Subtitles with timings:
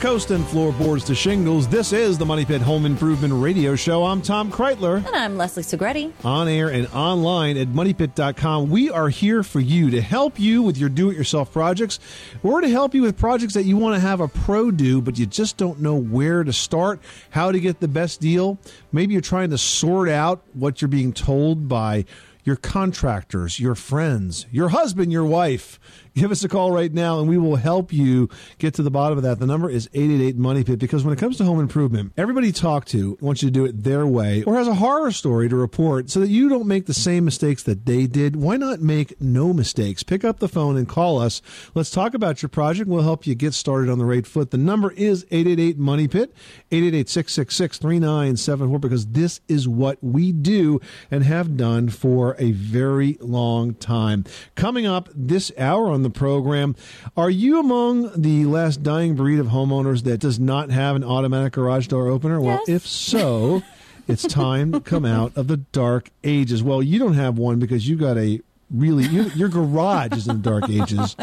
[0.00, 4.02] Coast and floorboards to shingles, this is the Money Pit Home Improvement Radio Show.
[4.02, 5.04] I'm Tom Kraeutler.
[5.06, 6.10] And I'm Leslie Segrete.
[6.24, 8.70] On air and online at MoneyPit.com.
[8.70, 11.98] We are here for you to help you with your do it yourself projects
[12.42, 15.18] or to help you with projects that you want to have a pro do, but
[15.18, 18.58] you just don't know where to start, how to get the best deal.
[18.92, 22.06] Maybe you're trying to sort out what you're being told by
[22.42, 25.78] your contractors, your friends, your husband, your wife
[26.14, 28.28] give us a call right now and we will help you
[28.58, 29.38] get to the bottom of that.
[29.38, 32.52] The number is 888 Money Pit because when it comes to home improvement, everybody you
[32.52, 35.56] talk to wants you to do it their way or has a horror story to
[35.56, 38.34] report so that you don't make the same mistakes that they did.
[38.34, 40.02] Why not make no mistakes?
[40.02, 41.40] Pick up the phone and call us.
[41.74, 42.88] Let's talk about your project.
[42.88, 44.50] We'll help you get started on the right foot.
[44.50, 46.34] The number is 888 Money Pit,
[46.72, 53.16] 888 666 3974 because this is what we do and have done for a very
[53.20, 54.24] long time.
[54.56, 56.74] Coming up this hour on the program.
[57.16, 61.54] Are you among the last dying breed of homeowners that does not have an automatic
[61.54, 62.40] garage door opener?
[62.40, 63.62] Well, if so,
[64.08, 66.62] it's time to come out of the dark ages.
[66.62, 68.40] Well, you don't have one because you got a
[68.70, 71.16] really your, your garage is in the dark ages.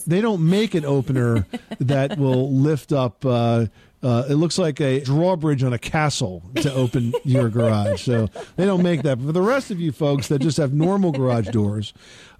[0.06, 1.46] they don't make an opener
[1.78, 3.24] that will lift up.
[3.24, 3.66] Uh,
[4.02, 8.04] uh, it looks like a drawbridge on a castle to open your garage.
[8.04, 9.16] So they don't make that.
[9.16, 11.94] But for the rest of you folks that just have normal garage doors,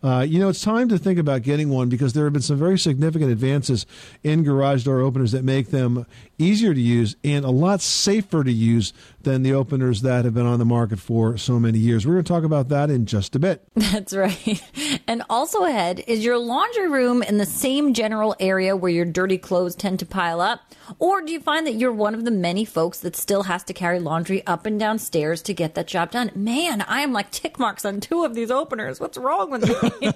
[0.05, 2.59] uh, you know, it's time to think about getting one because there have been some
[2.59, 3.87] very significant advances
[4.23, 6.05] in garage door openers that make them
[6.37, 8.93] easier to use and a lot safer to use
[9.25, 12.07] than the openers that have been on the market for so many years.
[12.07, 13.67] We're going to talk about that in just a bit.
[13.75, 14.63] That's right.
[15.07, 19.39] And also ahead is your laundry room in the same general area where your dirty
[19.39, 20.61] clothes tend to pile up?
[20.99, 23.73] Or do you find that you're one of the many folks that still has to
[23.73, 26.31] carry laundry up and down stairs to get that job done?
[26.35, 29.01] Man, I am like tick marks on two of these openers.
[29.01, 30.13] What's wrong with me?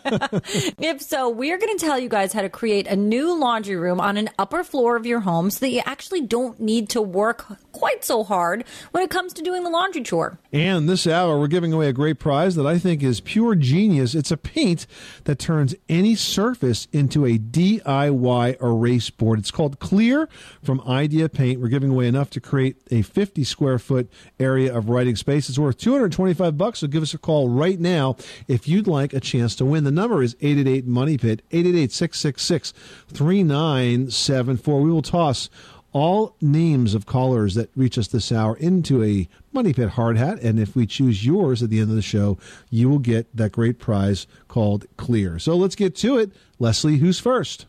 [0.78, 4.00] if so, we're going to tell you guys how to create a new laundry room
[4.00, 7.46] on an upper floor of your home so that you actually don't need to work
[7.72, 8.64] quite so hard
[8.98, 10.40] when it comes to doing the laundry chore.
[10.52, 14.12] And this hour, we're giving away a great prize that I think is pure genius.
[14.12, 14.88] It's a paint
[15.22, 19.38] that turns any surface into a DIY erase board.
[19.38, 20.28] It's called Clear
[20.64, 21.60] from Idea Paint.
[21.60, 24.10] We're giving away enough to create a 50 square foot
[24.40, 25.48] area of writing space.
[25.48, 26.80] It's worth 225 bucks.
[26.80, 28.16] So give us a call right now
[28.48, 29.84] if you'd like a chance to win.
[29.84, 32.72] The number is 888 Money Pit, 888 666
[33.12, 34.80] 3974.
[34.80, 35.48] We will toss
[35.92, 40.40] all names of callers that reach us this hour into a Money Pit hard hat.
[40.40, 42.38] And if we choose yours at the end of the show,
[42.70, 45.38] you will get that great prize called Clear.
[45.38, 46.32] So let's get to it.
[46.58, 47.66] Leslie, who's first?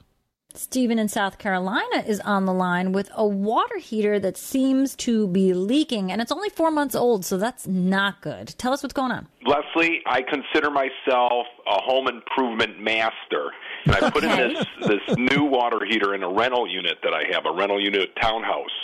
[0.55, 5.27] Stephen in South Carolina is on the line with a water heater that seems to
[5.27, 8.55] be leaking, and it's only four months old, so that's not good.
[8.57, 9.27] Tell us what's going on.
[9.45, 13.51] Leslie, I consider myself a home improvement master,
[13.85, 17.23] and I put in this this new water heater in a rental unit that I
[17.31, 18.75] have, a rental unit townhouse,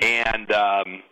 [0.00, 0.50] and.
[0.52, 1.02] Um,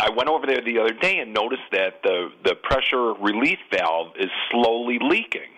[0.00, 4.12] I went over there the other day and noticed that the the pressure relief valve
[4.18, 5.50] is slowly leaking,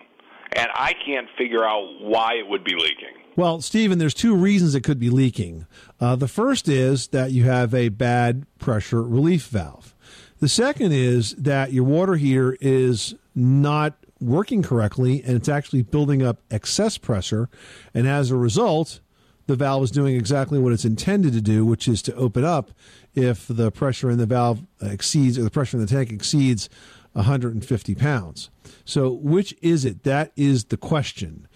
[0.53, 3.15] and I can't figure out why it would be leaking.
[3.35, 5.67] Well, Stephen, there's two reasons it could be leaking.
[5.99, 9.93] Uh, the first is that you have a bad pressure relief valve.
[10.39, 16.23] The second is that your water heater is not working correctly and it's actually building
[16.23, 17.49] up excess pressure.
[17.93, 18.99] And as a result,
[19.47, 22.71] the valve is doing exactly what it's intended to do, which is to open up
[23.13, 26.69] if the pressure in the valve exceeds or the pressure in the tank exceeds
[27.13, 28.49] 150 pounds.
[28.83, 30.03] So, which is it?
[30.03, 31.47] That is the question.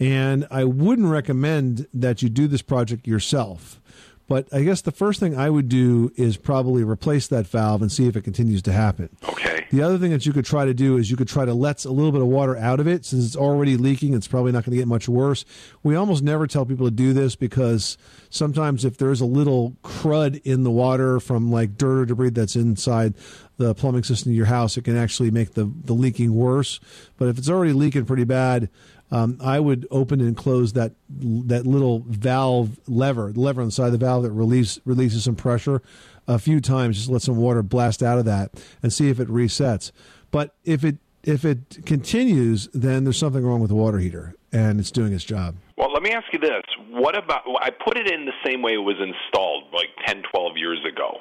[0.00, 3.80] And I wouldn't recommend that you do this project yourself.
[4.26, 7.92] But I guess the first thing I would do is probably replace that valve and
[7.92, 9.10] see if it continues to happen.
[9.28, 9.66] Okay.
[9.70, 11.84] The other thing that you could try to do is you could try to let
[11.84, 13.04] a little bit of water out of it.
[13.04, 15.44] Since it's already leaking, it's probably not going to get much worse.
[15.82, 17.98] We almost never tell people to do this because
[18.30, 22.56] sometimes if there's a little crud in the water from like dirt or debris that's
[22.56, 23.14] inside
[23.56, 26.80] the plumbing system of your house, it can actually make the, the leaking worse.
[27.18, 28.68] But if it's already leaking pretty bad,
[29.14, 33.72] um, I would open and close that that little valve lever, the lever on the
[33.72, 35.82] side of the valve that release, releases some pressure
[36.26, 36.96] a few times.
[36.96, 38.50] Just let some water blast out of that
[38.82, 39.92] and see if it resets.
[40.32, 44.80] But if it if it continues, then there's something wrong with the water heater and
[44.80, 45.54] it's doing its job.
[45.78, 46.62] Well, let me ask you this.
[46.90, 50.56] What about I put it in the same way it was installed like 10, 12
[50.56, 51.18] years ago.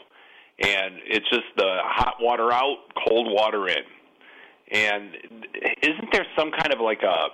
[0.59, 3.83] And it's just the hot water out, cold water in.
[4.71, 5.11] And
[5.83, 7.27] isn't there some kind of like a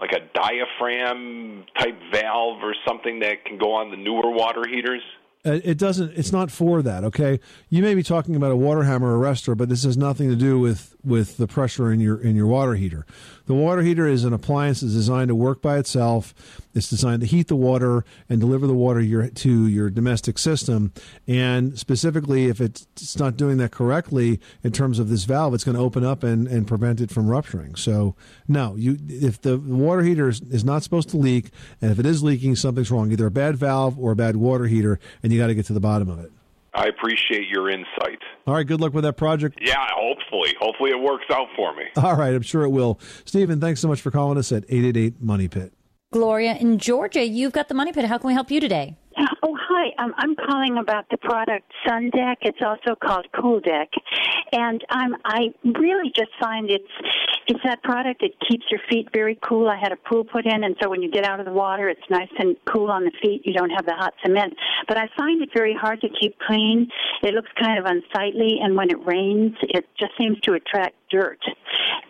[0.00, 5.02] like a diaphragm type valve or something that can go on the newer water heaters?
[5.46, 6.12] Uh, it doesn't.
[6.16, 7.04] It's not for that.
[7.04, 7.38] Okay,
[7.68, 10.58] you may be talking about a water hammer arrestor, but this has nothing to do
[10.58, 13.04] with with the pressure in your in your water heater.
[13.46, 16.34] The water heater is an appliance that's designed to work by itself.
[16.74, 20.92] It's designed to heat the water and deliver the water your, to your domestic system.
[21.28, 25.76] And specifically, if it's not doing that correctly in terms of this valve, it's going
[25.76, 27.76] to open up and, and prevent it from rupturing.
[27.76, 28.16] So,
[28.48, 31.50] no, you if the water heater is, is not supposed to leak,
[31.82, 33.12] and if it is leaking, something's wrong.
[33.12, 35.74] Either a bad valve or a bad water heater, and you got to get to
[35.74, 36.32] the bottom of it.
[36.74, 38.18] I appreciate your insight.
[38.46, 39.58] All right, good luck with that project.
[39.62, 40.54] Yeah, hopefully.
[40.60, 41.84] Hopefully it works out for me.
[41.96, 42.98] All right, I'm sure it will.
[43.24, 45.72] Stephen, thanks so much for calling us at 888 Money Pit.
[46.12, 48.04] Gloria in Georgia, you've got the Money Pit.
[48.04, 48.96] How can we help you today?
[49.42, 49.92] Oh, hi.
[50.02, 52.38] Um, I'm calling about the product Sun Deck.
[52.42, 53.90] It's also called Cool Deck,
[54.52, 56.84] and um, I really just find it's
[57.46, 59.68] it's that product that keeps your feet very cool.
[59.68, 61.88] I had a pool put in, and so when you get out of the water,
[61.88, 63.42] it's nice and cool on the feet.
[63.44, 64.54] You don't have the hot cement,
[64.88, 66.88] but I find it very hard to keep clean.
[67.22, 71.38] It looks kind of unsightly, and when it rains, it just seems to attract dirt.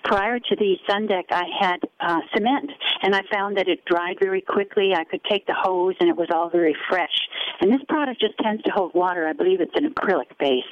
[0.04, 2.70] Prior to the Sun Deck, I had uh, cement,
[3.02, 4.92] and I found that it dried very quickly.
[4.94, 7.14] I could take the hose, and it was all very fresh.
[7.60, 9.26] And this product just tends to hold water.
[9.26, 10.62] I believe it's an acrylic base.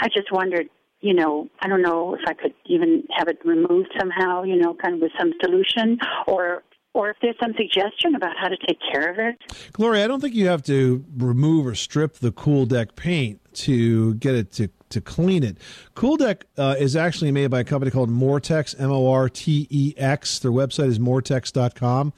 [0.00, 0.68] I just wondered,
[1.00, 4.74] you know, I don't know if I could even have it removed somehow, you know,
[4.74, 6.62] kind of with some solution, or
[6.96, 9.36] or if there's some suggestion about how to take care of it.
[9.72, 14.14] Gloria, I don't think you have to remove or strip the Cool Deck paint to
[14.14, 15.58] get it to, to clean it.
[15.94, 19.66] Cool Deck uh, is actually made by a company called Mortex, M O R T
[19.68, 20.38] E X.
[20.38, 22.14] Their website is mortex.com.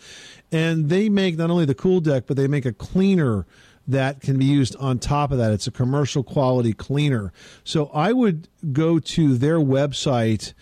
[0.53, 3.47] And they make not only the Cool Deck, but they make a cleaner
[3.89, 5.51] that can be used on top of that.
[5.51, 7.33] It's a commercial quality cleaner.
[7.65, 10.53] So I would go to their website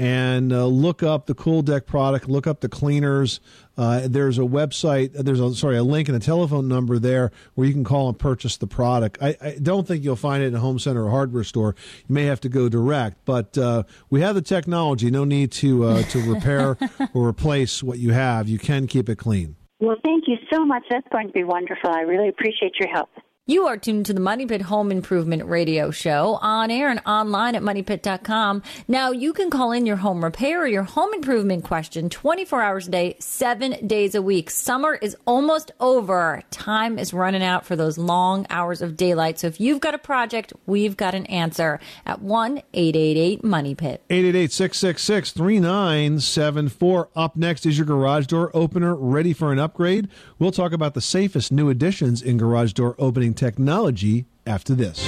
[0.00, 3.38] and uh, look up the Cool Deck product, look up the cleaners.
[3.76, 7.66] Uh, there's a website, there's a sorry, a link and a telephone number there where
[7.66, 9.18] you can call and purchase the product.
[9.20, 11.76] I, I don't think you'll find it in a home center or hardware store.
[12.08, 15.10] You may have to go direct, but uh, we have the technology.
[15.10, 16.78] No need to uh, to repair
[17.14, 18.48] or replace what you have.
[18.48, 19.56] You can keep it clean.
[19.80, 20.84] Well, thank you so much.
[20.90, 21.90] That's going to be wonderful.
[21.90, 23.08] I really appreciate your help.
[23.50, 27.56] You are tuned to the Money Pit Home Improvement Radio Show on air and online
[27.56, 28.62] at moneypit.com.
[28.86, 32.86] Now you can call in your home repair or your home improvement question 24 hours
[32.86, 34.50] a day, seven days a week.
[34.50, 36.44] Summer is almost over.
[36.52, 39.40] Time is running out for those long hours of daylight.
[39.40, 44.04] So if you've got a project, we've got an answer at 1 888 Money Pit.
[44.10, 47.08] 888 666 3974.
[47.16, 50.06] Up next is your garage door opener ready for an upgrade.
[50.38, 54.98] We'll talk about the safest new additions in garage door opening technology after this.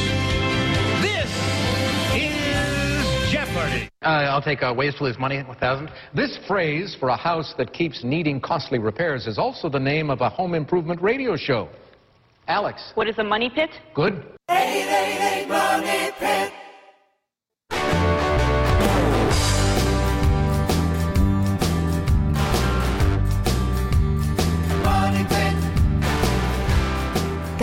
[1.03, 1.31] This
[2.15, 3.91] is Jeopardy!
[4.01, 7.75] Uh, I'll take uh, ways to lose money, 1000 This phrase for a house that
[7.75, 11.69] keeps needing costly repairs is also the name of a home improvement radio show.
[12.49, 12.93] Alex.
[12.95, 13.71] What is a money pit?
[13.95, 14.15] Good.
[14.49, 16.62] 888 Money Pit.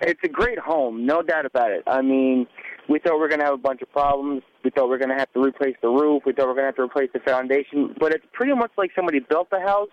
[0.00, 1.82] It's a great home, no doubt about it.
[1.86, 2.46] I mean,
[2.88, 4.42] we thought we were going to have a bunch of problems.
[4.64, 6.22] We thought we were going to have to replace the roof.
[6.24, 7.94] We thought we were going to have to replace the foundation.
[8.00, 9.90] But it's pretty much like somebody built the house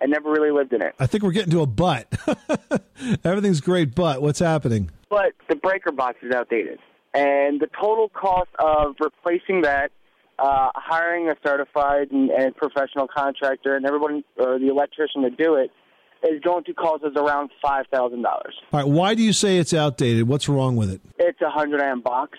[0.00, 0.94] and never really lived in it.
[0.98, 2.06] I think we're getting to a but.
[3.24, 4.90] Everything's great, but what's happening?
[5.10, 6.78] But the breaker box is outdated.
[7.14, 9.90] And the total cost of replacing that,
[10.38, 15.54] uh, hiring a certified and, and professional contractor and everyone, or the electrician to do
[15.54, 15.70] it,
[16.22, 18.24] is going to cost us around $5,000.
[18.24, 20.28] All right, why do you say it's outdated?
[20.28, 21.00] What's wrong with it?
[21.18, 22.38] It's a 100 amp box.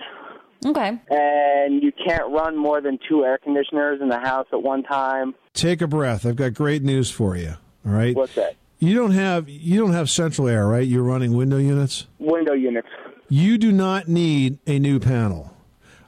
[0.66, 1.00] Okay.
[1.10, 5.34] And you can't run more than two air conditioners in the house at one time.
[5.54, 6.25] Take a breath.
[6.25, 7.56] I've got great news for you.
[7.86, 8.16] All right.
[8.16, 8.56] What's that?
[8.78, 10.88] You don't have you don't have central air, right?
[10.88, 12.08] You're running window units.
[12.20, 12.88] Window units.
[13.31, 15.53] You do not need a new panel.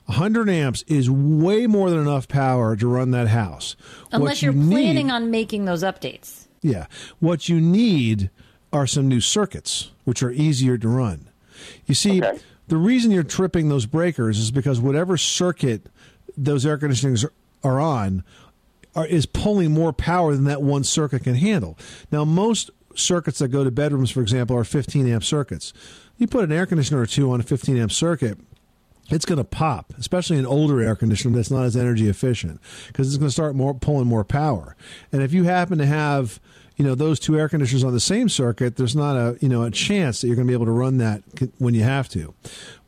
[0.07, 3.77] 100 amps is way more than enough power to run that house.
[4.09, 6.47] What Unless you you're planning need- on making those updates.
[6.61, 6.87] Yeah.
[7.21, 8.29] What you need
[8.73, 11.29] are some new circuits, which are easier to run.
[11.85, 12.21] You see,
[12.67, 15.87] the reason you're tripping those breakers is because whatever circuit
[16.35, 17.25] those air conditionings
[17.63, 18.25] are on
[18.95, 21.77] are, is pulling more power than that one circuit can handle.
[22.11, 25.73] Now, most circuits that go to bedrooms, for example, are 15 amp circuits.
[26.17, 28.37] You put an air conditioner or two on a 15 amp circuit,
[29.09, 33.07] it's going to pop, especially an older air conditioner that's not as energy efficient, because
[33.07, 34.75] it's going to start more pulling more power.
[35.11, 36.39] And if you happen to have,
[36.77, 39.63] you know, those two air conditioners on the same circuit, there's not a you know
[39.63, 41.21] a chance that you're going to be able to run that
[41.57, 42.33] when you have to.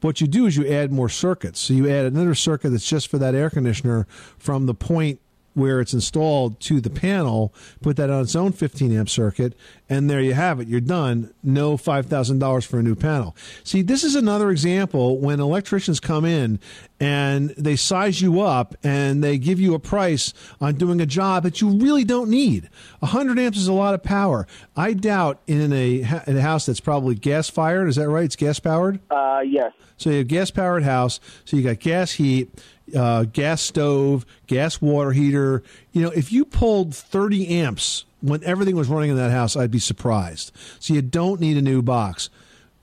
[0.01, 1.59] What you do is you add more circuits.
[1.59, 4.07] So you add another circuit that's just for that air conditioner
[4.37, 5.19] from the point
[5.55, 9.55] where it's installed to the panel, put that on its own 15 amp circuit,
[9.89, 10.67] and there you have it.
[10.67, 11.33] You're done.
[11.41, 13.35] No $5,000 for a new panel.
[13.63, 16.59] See, this is another example when electricians come in
[16.99, 21.43] and they size you up and they give you a price on doing a job
[21.43, 22.69] that you really don't need.
[22.99, 24.47] 100 amps is a lot of power.
[24.75, 28.25] I doubt in a, in a house that's probably gas fired, is that right?
[28.25, 28.99] It's gas powered?
[29.09, 29.71] Uh, yes.
[29.97, 31.19] So you have gas powered house.
[31.45, 32.51] So you got gas heat,
[32.95, 35.63] uh, gas stove, gas water heater.
[35.91, 39.71] You know, if you pulled 30 amps when everything was running in that house, I'd
[39.71, 40.51] be surprised.
[40.79, 42.29] So you don't need a new box.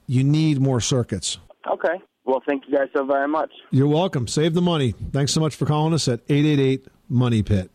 [0.07, 1.39] You need more circuits.
[1.71, 2.01] Okay.
[2.25, 3.51] Well, thank you guys so very much.
[3.71, 4.29] You're welcome.
[4.29, 4.95] Save the money.
[5.13, 7.72] Thanks so much for calling us at 888 Money Pit.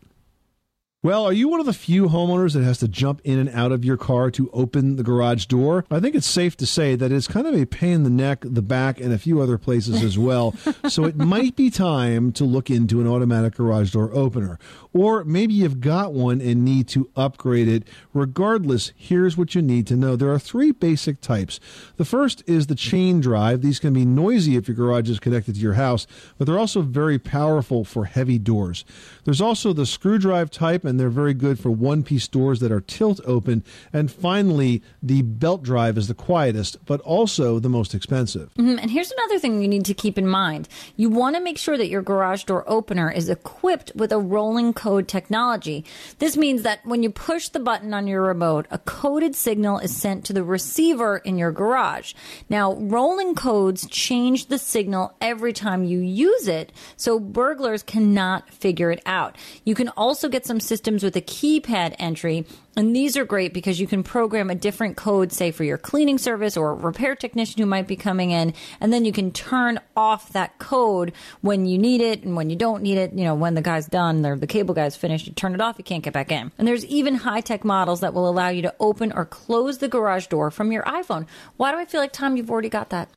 [1.00, 3.70] Well, are you one of the few homeowners that has to jump in and out
[3.70, 5.84] of your car to open the garage door?
[5.92, 8.40] I think it's safe to say that it's kind of a pain in the neck,
[8.42, 10.56] the back, and a few other places as well.
[10.88, 14.58] so it might be time to look into an automatic garage door opener.
[14.92, 17.86] Or maybe you've got one and need to upgrade it.
[18.12, 20.16] Regardless, here's what you need to know.
[20.16, 21.60] There are three basic types.
[21.96, 23.62] The first is the chain drive.
[23.62, 26.82] These can be noisy if your garage is connected to your house, but they're also
[26.82, 28.84] very powerful for heavy doors.
[29.22, 32.72] There's also the screw drive type, and they're very good for one piece doors that
[32.72, 33.62] are tilt open.
[33.92, 38.50] And finally, the belt drive is the quietest, but also the most expensive.
[38.54, 38.78] Mhm.
[38.80, 40.68] And here's another thing you need to keep in mind.
[40.96, 44.72] You want to make sure that your garage door opener is equipped with a rolling
[44.72, 45.84] code technology.
[46.18, 49.94] This means that when you push the button on your remote, a coded signal is
[49.94, 52.14] sent to the receiver in your garage.
[52.48, 58.90] Now, rolling codes change the signal every time you use it, so burglars cannot figure
[58.90, 59.36] it out.
[59.64, 62.46] You can also get some systems with a keypad entry
[62.78, 66.16] and these are great because you can program a different code, say for your cleaning
[66.16, 69.80] service or a repair technician who might be coming in, and then you can turn
[69.96, 73.12] off that code when you need it and when you don't need it.
[73.14, 75.76] You know, when the guy's done, or the cable guy's finished, you turn it off,
[75.76, 76.52] you can't get back in.
[76.56, 79.88] And there's even high tech models that will allow you to open or close the
[79.88, 81.26] garage door from your iPhone.
[81.56, 83.08] Why do I feel like, Tom, you've already got that?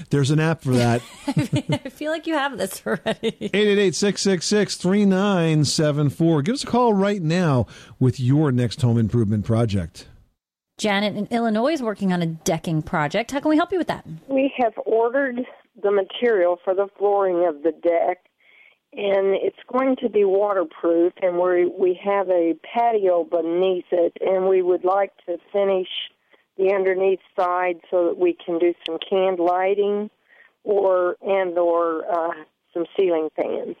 [0.08, 1.02] There's an app for that.
[1.26, 3.50] I feel like you have this already.
[3.52, 6.44] 888-666-3974.
[6.44, 7.66] Give us a call right now
[8.06, 10.06] with your next home improvement project.
[10.78, 13.32] Janet in Illinois is working on a decking project.
[13.32, 14.06] How can we help you with that?
[14.28, 15.40] We have ordered
[15.82, 18.18] the material for the flooring of the deck,
[18.92, 21.14] and it's going to be waterproof.
[21.20, 25.88] And we we have a patio beneath it, and we would like to finish
[26.56, 30.10] the underneath side so that we can do some canned lighting,
[30.62, 32.34] or and or uh,
[32.72, 33.74] some ceiling fans.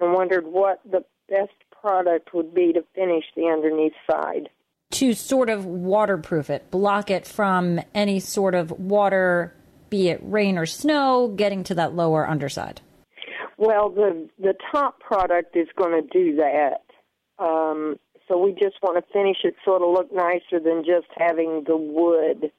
[0.00, 4.48] And wondered what the best product would be to finish the underneath side.
[4.92, 9.54] to sort of waterproof it, block it from any sort of water,
[9.88, 12.80] be it rain or snow, getting to that lower underside.
[13.56, 16.82] Well, the the top product is going to do that.
[17.38, 17.96] Um,
[18.26, 21.76] so we just want to finish it so it'll look nicer than just having the
[21.76, 22.50] wood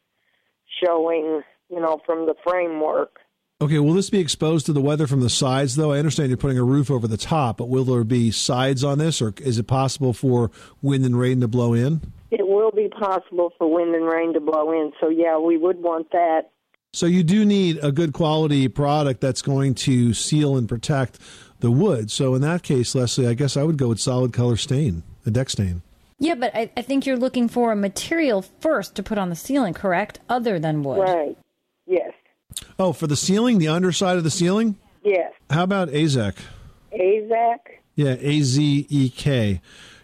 [0.84, 3.20] showing, you know, from the framework.
[3.62, 5.92] Okay, will this be exposed to the weather from the sides, though?
[5.92, 8.98] I understand you're putting a roof over the top, but will there be sides on
[8.98, 10.50] this, or is it possible for
[10.82, 12.02] wind and rain to blow in?
[12.32, 14.94] it will be possible for wind and rain to blow in.
[15.00, 16.50] So yeah, we would want that.
[16.94, 21.20] So you do need a good quality product that's going to seal and protect
[21.60, 22.10] the wood.
[22.10, 25.32] So in that case, Leslie, I guess I would go with solid color stain, a
[25.32, 25.84] deck stain.
[26.20, 29.36] Yeah, but I, I think you're looking for a material first to put on the
[29.36, 30.20] ceiling, correct?
[30.30, 31.00] Other than wood.
[31.00, 31.38] Right.
[31.88, 32.14] Yes.
[32.80, 34.76] Oh, for the ceiling, the underside of the ceiling?
[35.04, 35.34] Yes.
[35.50, 36.36] How about AZEK?
[36.94, 37.58] AZEK.
[37.96, 39.62] Yeah, A Z E K.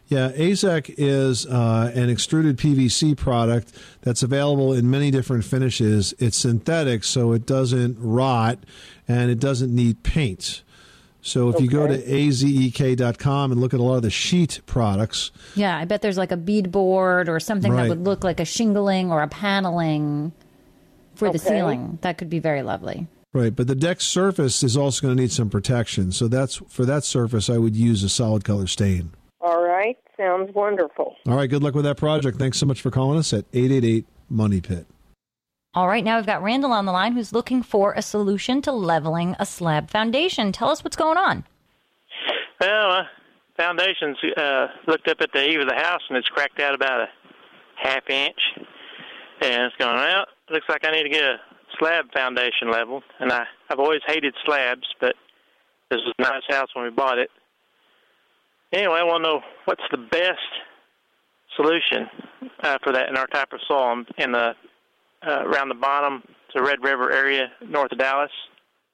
[0.08, 6.13] Yeah, AZEK is uh, an extruded PVC product that's available in many different finishes.
[6.18, 8.60] It's synthetic, so it doesn't rot
[9.08, 10.63] and it doesn't need paint.
[11.22, 15.32] So if you go to azek.com and look at a lot of the sheet products,
[15.56, 17.84] Yeah, I bet there's like a beadboard or something Right.
[17.84, 20.32] that would look like a shingling or a paneling
[21.18, 22.00] for the ceiling.
[22.02, 23.08] That could be very lovely.
[23.34, 26.12] right, but the deck surface is also going to need some protection.
[26.12, 29.12] So that's for that surface I would use a solid color stain.
[29.42, 29.98] All right.
[30.18, 31.16] Sounds wonderful.
[31.28, 32.40] All right, good luck with that project.
[32.40, 34.88] Thanks so much for calling us at 888 Money Pit.
[35.76, 38.72] All right, now we've got Randall on the line who's looking for a solution to
[38.72, 40.52] leveling a slab foundation.
[40.52, 41.44] Tell us what's going on.
[42.60, 43.04] Well, uh,
[43.56, 47.02] foundation's uh, looked up at the eave of the house and it's cracked out about
[47.02, 47.08] a
[47.76, 48.40] half inch.
[49.42, 51.38] And it's going, well, looks like I need to get a
[51.80, 53.04] slab foundation leveled.
[53.20, 55.16] And I, I've always hated slabs, but
[55.89, 57.30] this was a nice house when we bought it.
[58.74, 60.39] Anyway, I want to know what's the best
[61.56, 62.08] solution
[62.62, 64.54] uh, for that in our type of soil in the
[65.25, 66.22] uh, around the bottom,
[66.54, 68.32] the Red River area north of Dallas.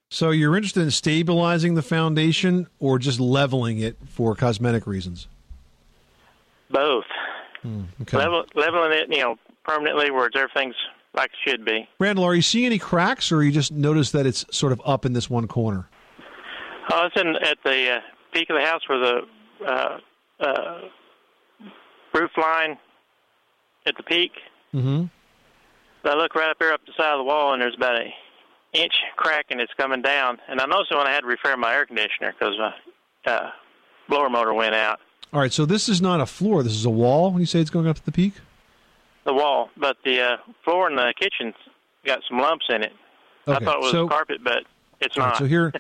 [0.10, 5.28] So you're interested in stabilizing the foundation or just leveling it for cosmetic reasons?
[6.70, 7.06] Both.
[8.04, 8.18] Okay.
[8.18, 10.76] Level, leveling it, you know, permanently where everything's
[11.16, 11.88] like it should be.
[12.00, 15.06] Randall, are you seeing any cracks or you just notice that it's sort of up
[15.06, 15.88] in this one corner?
[16.92, 18.00] Oh, it's in at the uh,
[18.34, 19.22] peak of the house where the
[19.66, 19.98] uh,
[20.40, 20.82] uh,
[22.14, 22.78] roof line
[23.86, 24.32] at the peak.
[24.74, 25.06] Mm-hmm.
[26.06, 28.12] I look right up here up the side of the wall, and there's about an
[28.74, 30.40] inch crack, and it's coming down.
[30.50, 33.50] And I noticed it when I had to repair my air conditioner because my uh,
[34.10, 35.00] blower motor went out.
[35.32, 36.62] All right, so this is not a floor.
[36.62, 38.34] This is a wall when you say it's going up to the peak?
[39.26, 41.56] The wall, but the uh, floor in the kitchen's
[42.06, 42.92] got some lumps in it.
[43.48, 44.64] I thought it was so- carpet, but
[45.00, 45.38] it's All right, not.
[45.38, 45.74] so here,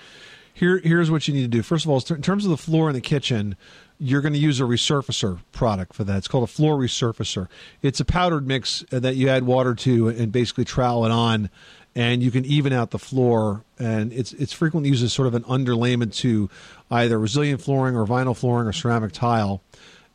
[0.54, 1.62] here, here's what you need to do.
[1.62, 3.56] First of all, in terms of the floor in the kitchen,
[4.00, 6.18] you're going to use a resurfacer product for that.
[6.18, 7.48] It's called a floor resurfacer.
[7.82, 11.50] It's a powdered mix uh, that you add water to and basically trowel it on,
[11.96, 13.64] and you can even out the floor.
[13.80, 16.50] And it's it's frequently used as sort of an underlayment to
[16.92, 19.62] either resilient flooring or vinyl flooring or ceramic tile.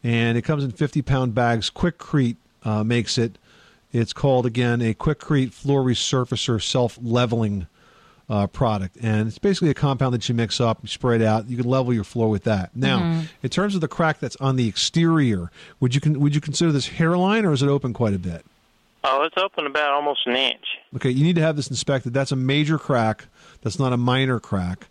[0.03, 1.71] And it comes in 50 pound bags.
[1.71, 2.37] Quikrete
[2.69, 3.39] uh, makes it.
[3.93, 7.67] It's called again a Quikrete floor resurfacer self leveling
[8.29, 11.49] uh, product, and it's basically a compound that you mix up, you spray it out.
[11.49, 12.77] You can level your floor with that.
[12.77, 13.29] Now, Mhm.
[13.43, 15.51] in terms of the crack that's on the exterior,
[15.81, 18.45] would you con- would you consider this hairline, or is it open quite a bit?
[19.05, 20.67] Oh, it's open about almost an inch.
[20.97, 22.13] Okay, you need to have this inspected.
[22.13, 23.27] That's a major crack.
[23.63, 24.89] That's not a minor crack.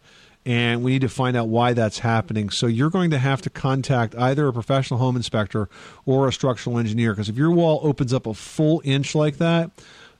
[0.47, 2.49] And we need to find out why that's happening.
[2.49, 5.67] So you're going to have to contact either a professional home inspector
[6.05, 7.11] or a structural engineer.
[7.11, 9.71] Because if your wall opens up a full inch like that,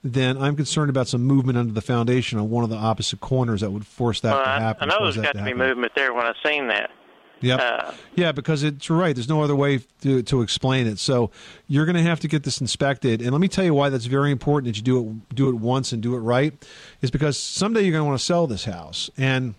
[0.03, 3.61] then I'm concerned about some movement under the foundation on one of the opposite corners
[3.61, 4.91] that would force that well, to happen.
[4.91, 6.91] I know cause there's got to be movement there when I seen that.
[7.39, 7.59] Yep.
[7.61, 9.15] Uh, yeah, because it's right.
[9.15, 10.99] There's no other way to, to explain it.
[10.99, 11.31] So
[11.67, 13.21] you're going to have to get this inspected.
[13.21, 15.55] And let me tell you why that's very important that you do it do it
[15.55, 16.53] once and do it right.
[17.01, 19.55] Is because someday you're going to want to sell this house, and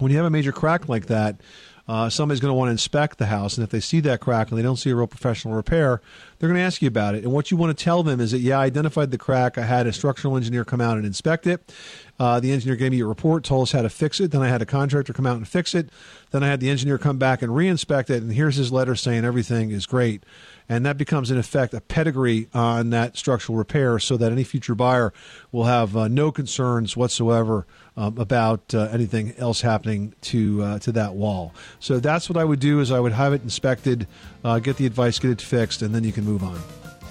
[0.00, 1.40] when you have a major crack like that.
[1.88, 4.48] Uh, somebody's going to want to inspect the house, and if they see that crack
[4.48, 6.00] and they don't see a real professional repair,
[6.38, 7.24] they're going to ask you about it.
[7.24, 9.58] And what you want to tell them is that, yeah, I identified the crack.
[9.58, 11.74] I had a structural engineer come out and inspect it.
[12.20, 14.30] Uh, the engineer gave me a report, told us how to fix it.
[14.30, 15.88] Then I had a contractor come out and fix it.
[16.30, 18.22] Then I had the engineer come back and re-inspect it.
[18.22, 20.22] And here's his letter saying everything is great.
[20.70, 24.76] And that becomes, in effect, a pedigree on that structural repair so that any future
[24.76, 25.12] buyer
[25.50, 30.92] will have uh, no concerns whatsoever um, about uh, anything else happening to uh, to
[30.92, 31.52] that wall.
[31.80, 34.06] So that's what I would do is I would have it inspected,
[34.44, 36.62] uh, get the advice, get it fixed, and then you can move on.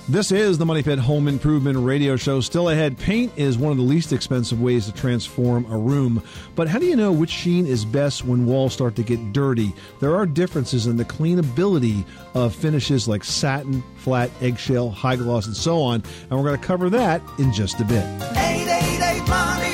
[0.08, 2.42] This is the Money Pit Home Improvement Radio Show.
[2.42, 6.24] Still ahead, paint is one of the least expensive ways to transform a room.
[6.56, 9.72] But how do you know which sheen is best when walls start to get dirty?
[10.00, 15.56] There are differences in the cleanability of finishes like satin, flat, eggshell, high gloss, and
[15.56, 16.02] so on.
[16.30, 18.04] And we're going to cover that in just a bit.
[18.36, 19.68] 888 Money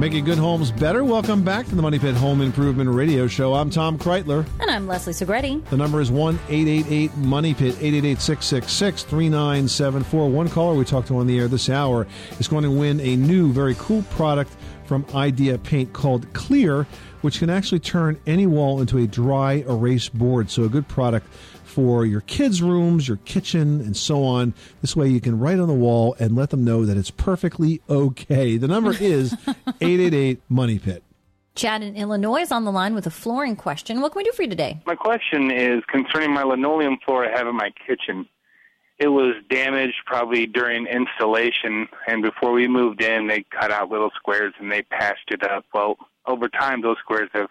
[0.00, 1.04] Making good homes better.
[1.04, 3.52] Welcome back to the Money Pit Home Improvement Radio Show.
[3.52, 4.46] I'm Tom Kraeutler.
[4.58, 5.62] And I'm Leslie Segrete.
[5.68, 10.30] The number is 1 888 Money Pit, 888 666 3974.
[10.30, 12.06] One caller we talked to on the air this hour
[12.38, 16.86] is going to win a new, very cool product from Idea Paint called Clear,
[17.20, 20.50] which can actually turn any wall into a dry erase board.
[20.50, 21.26] So, a good product
[21.70, 24.52] for your kids' rooms, your kitchen, and so on.
[24.80, 27.80] This way you can write on the wall and let them know that it's perfectly
[27.88, 28.56] okay.
[28.56, 29.32] The number is
[29.80, 31.02] 888 Money Pit.
[31.54, 34.00] Chad in Illinois is on the line with a flooring question.
[34.00, 34.80] What can we do for you today?
[34.86, 38.26] My question is concerning my linoleum floor I have in my kitchen.
[38.98, 44.10] It was damaged probably during installation, and before we moved in, they cut out little
[44.16, 45.64] squares and they patched it up.
[45.72, 47.48] Well, over time, those squares have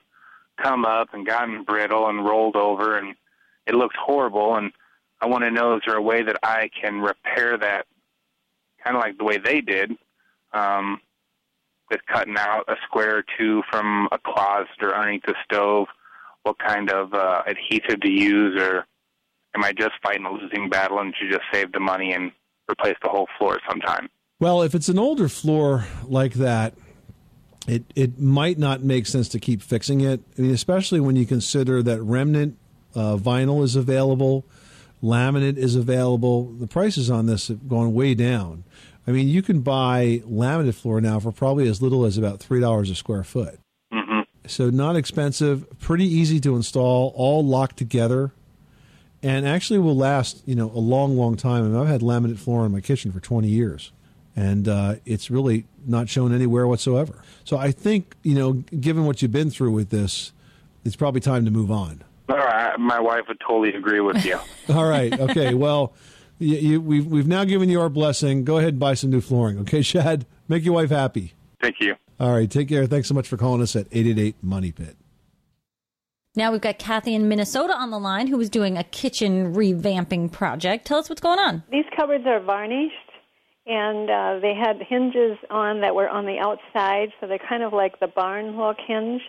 [0.62, 3.16] come up and gotten brittle and rolled over, and
[3.70, 4.56] it looked horrible.
[4.56, 4.72] And
[5.22, 7.86] I want to know is there a way that I can repair that,
[8.84, 9.92] kind of like the way they did,
[10.54, 11.00] um,
[11.90, 15.88] with cutting out a square or two from a closet or underneath the stove?
[16.44, 18.86] What kind of uh, adhesive to use, or
[19.56, 22.32] am I just fighting a losing battle and should just save the money and
[22.72, 24.10] replace the whole floor sometime?
[24.40, 26.76] Well, if it's an older floor like that,
[27.68, 30.22] it it might not make sense to keep fixing it.
[30.38, 32.58] I mean, especially when you consider that remnant
[32.96, 34.46] uh, vinyl is available,
[35.04, 36.46] laminate is available.
[36.46, 38.64] The prices on this have gone way down.
[39.08, 42.60] I mean, you can buy laminate floor now for probably as little as about three
[42.60, 43.60] dollars a square foot.
[43.92, 44.22] Mm-hmm.
[44.46, 48.32] So not expensive, pretty easy to install, all locked together,
[49.24, 51.64] and actually will last you know a long, long time.
[51.64, 53.92] I mean, I've had laminate floor in my kitchen for twenty years,
[54.36, 57.24] and uh, it's really not shown anywhere whatsoever.
[57.46, 60.34] So I think you know, given what you've been through with this,
[60.86, 62.04] it's probably time to move on.
[62.30, 64.40] All right, my wife would totally agree with you.
[64.70, 65.18] All right.
[65.20, 65.54] Okay.
[65.54, 65.94] Well,
[66.38, 68.44] you, you, we've we've now given you our blessing.
[68.44, 69.58] Go ahead and buy some new flooring.
[69.60, 70.26] Okay, Shad.
[70.48, 71.34] Make your wife happy.
[71.62, 71.96] Thank you.
[72.20, 72.50] All right.
[72.50, 72.86] Take care.
[72.86, 74.96] Thanks so much for calling us at eight eight eight Money Pit.
[76.36, 80.32] Now we've got Kathy in Minnesota on the line who is doing a kitchen revamping
[80.32, 80.86] project.
[80.86, 81.64] Tell us what's going on.
[81.72, 82.94] These cupboards are varnished,
[83.66, 87.74] and uh, they had hinges on that were on the outside, so they're kind of
[87.74, 89.22] like the barn hook hinge,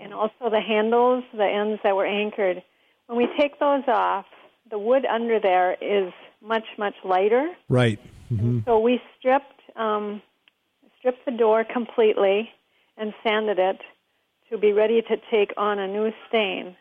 [0.00, 2.62] and also the handles, the ends that were anchored.
[3.06, 4.26] When we take those off,
[4.70, 7.50] the wood under there is much much lighter.
[7.68, 7.98] Right.
[8.32, 8.60] Mm-hmm.
[8.64, 10.22] So we stripped um,
[10.98, 12.48] stripped the door completely
[12.96, 13.80] and sanded it
[14.50, 16.76] to be ready to take on a new stain.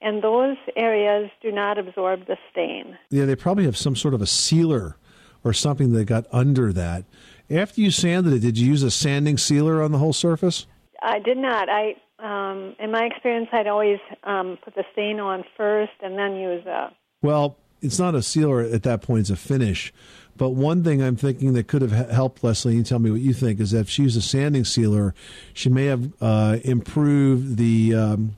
[0.00, 2.96] And those areas do not absorb the stain.
[3.10, 4.96] Yeah, they probably have some sort of a sealer
[5.42, 7.04] or something that got under that.
[7.50, 10.66] After you sanded it, did you use a sanding sealer on the whole surface?
[11.02, 11.68] I did not.
[11.68, 16.36] I, um, in my experience, I'd always um, put the stain on first and then
[16.36, 16.92] use a.
[17.22, 19.92] Well, it's not a sealer at that point; it's a finish.
[20.36, 23.34] But one thing I'm thinking that could have helped Leslie, you tell me what you
[23.34, 25.12] think, is that if she used a sanding sealer,
[25.52, 28.36] she may have uh, improved the um,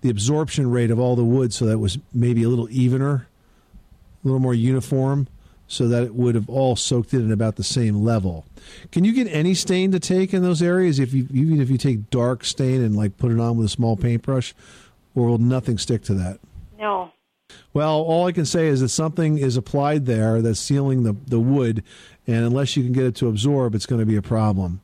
[0.00, 3.26] the absorption rate of all the wood, so that was maybe a little evener,
[4.24, 5.26] a little more uniform,
[5.68, 8.46] so that it would have all soaked in at about the same level.
[8.90, 11.78] Can you get any stain to take in those areas if you even if you
[11.78, 14.54] take dark stain and like put it on with a small paintbrush,
[15.14, 16.40] or will nothing stick to that?
[16.78, 17.12] No.
[17.72, 21.40] Well, all I can say is that something is applied there that's sealing the, the
[21.40, 21.82] wood,
[22.26, 24.80] and unless you can get it to absorb, it's going to be a problem.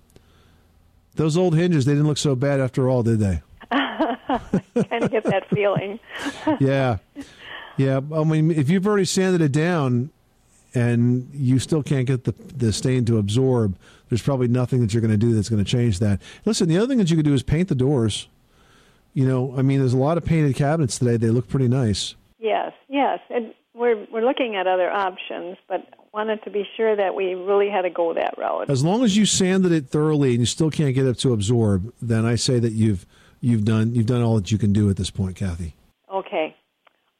[1.17, 3.43] Those old hinges, they didn't look so bad after all, did they?
[3.71, 6.01] kind of get that feeling.
[6.61, 6.99] yeah.
[7.77, 8.01] Yeah.
[8.15, 10.11] I mean, if you've already sanded it down
[10.75, 13.77] and you still can't get the, the stain to absorb,
[14.09, 16.21] there's probably nothing that you're going to do that's going to change that.
[16.45, 18.29] Listen, the other thing that you could do is paint the doors.
[19.13, 21.17] You know, I mean, there's a lot of painted cabinets today.
[21.17, 22.17] They look pretty nice.
[22.39, 23.21] Yes, yes.
[23.31, 27.69] And we're we're looking at other options, but wanted to be sure that we really
[27.69, 28.71] had to go that route.
[28.71, 31.93] As long as you sanded it thoroughly and you still can't get it to absorb,
[32.01, 33.07] then I say that you've
[33.41, 35.75] you've done you've done all that you can do at this point, Kathy.
[36.13, 36.57] Okay.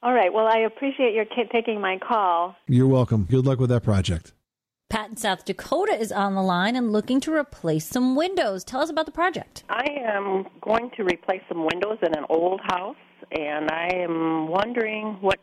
[0.05, 0.31] All right.
[0.31, 2.55] Well, I appreciate your ki- taking my call.
[2.67, 3.23] You're welcome.
[3.27, 4.33] Good luck with that project.
[4.87, 8.63] Pat in South Dakota is on the line and looking to replace some windows.
[8.63, 9.63] Tell us about the project.
[9.67, 12.95] I am going to replace some windows in an old house,
[13.35, 15.39] and I am wondering what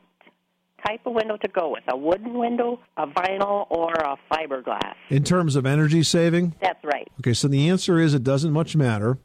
[0.87, 4.95] type of window to go with a wooden window, a vinyl, or a fiberglass.
[5.11, 6.55] In terms of energy saving?
[6.63, 7.09] That's right.
[7.19, 9.19] Okay, so the answer is it doesn't much matter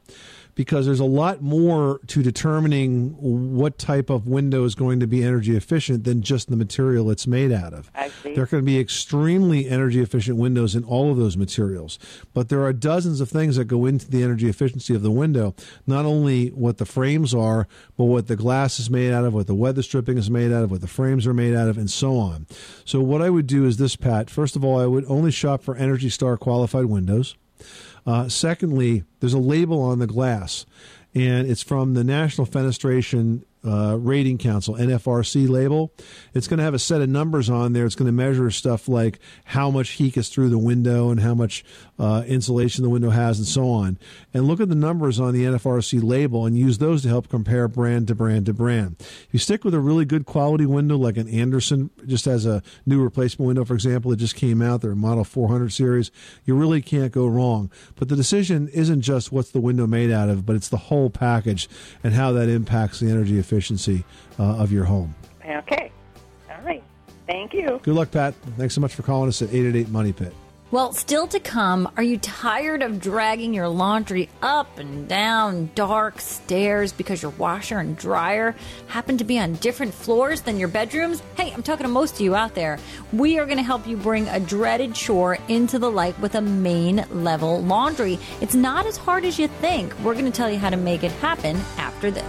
[0.58, 5.22] because there's a lot more to determining what type of window is going to be
[5.22, 7.92] energy efficient than just the material it's made out of.
[7.94, 8.34] I see.
[8.34, 11.96] There can be extremely energy efficient windows in all of those materials,
[12.34, 15.54] but there are dozens of things that go into the energy efficiency of the window.
[15.86, 19.46] Not only what the frames are, but what the glass is made out of, what
[19.46, 21.88] the weather stripping is made out of, what the frames are made out of, and
[21.88, 22.48] so on.
[22.84, 24.28] So what I would do is this, Pat.
[24.28, 27.36] First of all, I would only shop for Energy Star qualified windows.
[28.08, 30.64] Uh, secondly, there's a label on the glass,
[31.14, 35.92] and it's from the National Fenestration uh, Rating Council, NFRC label.
[36.34, 37.86] It's going to have a set of numbers on there.
[37.86, 41.34] It's going to measure stuff like how much heat gets through the window and how
[41.34, 41.64] much
[41.98, 43.98] uh, insulation the window has and so on.
[44.32, 47.66] And look at the numbers on the NFRC label and use those to help compare
[47.68, 48.96] brand to brand to brand.
[48.98, 52.62] If you stick with a really good quality window like an Andersen, just as a
[52.86, 56.10] new replacement window, for example, that just came out, their Model 400 series,
[56.44, 57.70] you really can't go wrong.
[57.96, 61.10] But the decision isn't just what's the window made out of, but it's the whole
[61.10, 61.68] package
[62.04, 63.38] and how that impacts the energy
[64.38, 65.14] uh, of your home.
[65.44, 65.90] Okay.
[66.50, 66.82] All right.
[67.26, 67.80] Thank you.
[67.82, 68.34] Good luck, Pat.
[68.56, 70.34] Thanks so much for calling us at 888 Money Pit.
[70.70, 76.20] Well, still to come, are you tired of dragging your laundry up and down dark
[76.20, 78.54] stairs because your washer and dryer
[78.88, 81.22] happen to be on different floors than your bedrooms?
[81.38, 82.78] Hey, I'm talking to most of you out there.
[83.14, 86.42] We are going to help you bring a dreaded chore into the light with a
[86.42, 88.18] main level laundry.
[88.42, 89.98] It's not as hard as you think.
[90.00, 92.24] We're going to tell you how to make it happen after this.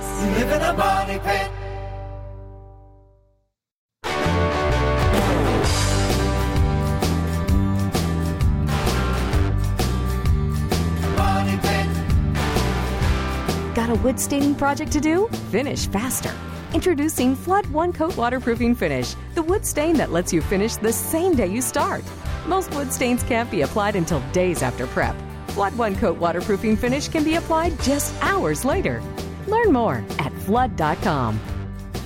[14.10, 15.28] Wood staining project to do?
[15.52, 16.34] Finish faster.
[16.74, 21.36] Introducing Flood One Coat Waterproofing Finish, the wood stain that lets you finish the same
[21.36, 22.04] day you start.
[22.48, 25.16] Most wood stains can't be applied until days after prep.
[25.50, 29.00] Flood One Coat Waterproofing Finish can be applied just hours later.
[29.46, 31.40] Learn more at flood.com.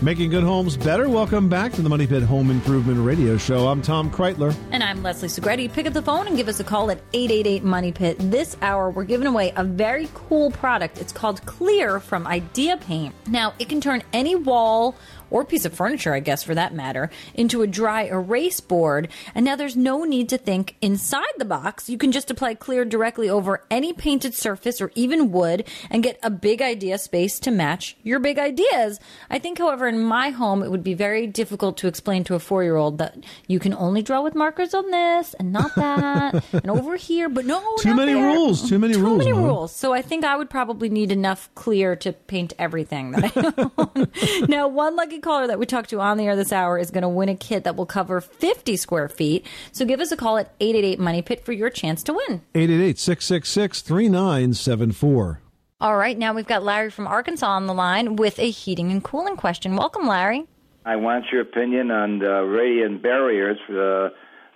[0.03, 1.07] Making good homes better.
[1.07, 3.69] Welcome back to the Money Pit Home Improvement Radio Show.
[3.69, 4.53] I'm Tom Kraeutler.
[4.71, 5.71] And I'm Leslie Segrete.
[5.71, 8.17] Pick up the phone and give us a call at 888 Money Pit.
[8.19, 10.97] This hour, we're giving away a very cool product.
[10.97, 13.15] It's called Clear from Idea Paint.
[13.29, 14.97] Now, it can turn any wall
[15.33, 19.09] or piece of furniture, I guess, for that matter, into a dry erase board.
[19.35, 21.89] And now there's no need to think inside the box.
[21.89, 26.19] You can just apply clear directly over any painted surface or even wood and get
[26.23, 28.99] a big idea space to match your big ideas.
[29.29, 32.39] I think, however, in my home, it would be very difficult to explain to a
[32.39, 33.17] four year old that
[33.47, 37.45] you can only draw with markers on this and not that and over here, but
[37.45, 38.23] no, Too many there.
[38.23, 38.69] rules.
[38.69, 39.17] Too many Too rules.
[39.17, 39.43] many Mom.
[39.45, 39.75] rules.
[39.75, 43.71] So I think I would probably need enough clear to paint everything that I
[44.45, 44.47] own.
[44.47, 47.01] now, one lucky caller that we talked to on the air this hour is going
[47.01, 49.45] to win a kit that will cover 50 square feet.
[49.71, 52.41] So give us a call at 888 Money Pit for your chance to win.
[52.53, 55.39] 888 666 3974.
[55.81, 59.03] All right, now we've got Larry from Arkansas on the line with a heating and
[59.03, 59.75] cooling question.
[59.75, 60.45] Welcome, Larry.
[60.85, 64.09] I want your opinion on the radiant barriers for, uh,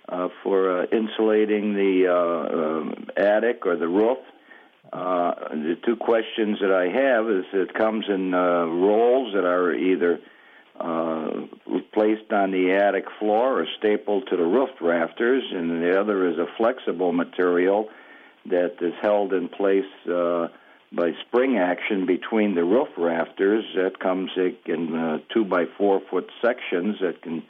[0.08, 4.18] uh, for uh, insulating the uh, um, attic or the roof.
[4.92, 9.74] Uh, the two questions that I have is it comes in uh, rolls that are
[9.74, 10.18] either
[10.80, 11.30] uh,
[11.92, 16.38] placed on the attic floor or stapled to the roof rafters, and the other is
[16.38, 17.88] a flexible material
[18.46, 20.48] that is held in place uh,
[20.92, 23.64] by spring action between the roof rafters.
[23.74, 27.42] That comes in uh, two by four foot sections that can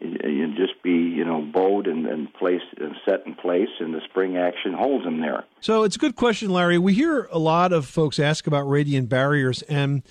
[0.00, 4.00] you just be you know bowed and, and placed and set in place, and the
[4.08, 5.44] spring action holds them there.
[5.60, 6.78] So it's a good question, Larry.
[6.78, 10.02] We hear a lot of folks ask about radiant barriers, and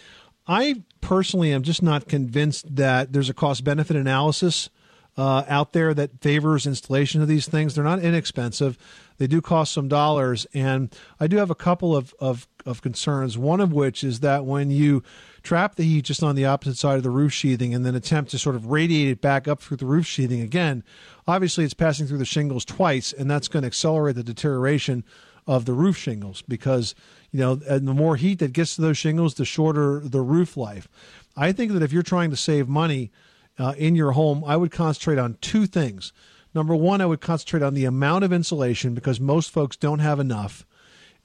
[0.47, 4.69] I personally am just not convinced that there's a cost benefit analysis
[5.17, 7.73] uh, out there that favors installation of these things.
[7.73, 8.77] They're not inexpensive.
[9.17, 13.37] They do cost some dollars, and I do have a couple of, of, of concerns.
[13.37, 15.03] One of which is that when you
[15.41, 18.31] trap the heat just on the opposite side of the roof sheathing and then attempt
[18.31, 20.83] to sort of radiate it back up through the roof sheathing again,
[21.27, 25.05] obviously it's passing through the shingles twice, and that's going to accelerate the deterioration
[25.47, 26.95] of the roof shingles because
[27.35, 30.55] you know and the more heat that gets to those shingles, the shorter the roof
[30.55, 30.87] life.
[31.35, 33.11] I think that if you're trying to save money
[33.59, 36.13] uh, in your home, I would concentrate on two things.
[36.53, 40.21] Number one, I would concentrate on the amount of insulation because most folks don't have
[40.21, 40.65] enough.